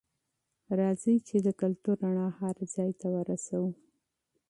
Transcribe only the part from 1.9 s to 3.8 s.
رڼا هر ځای ته ورسوو.